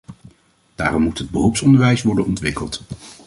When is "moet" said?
1.03-1.17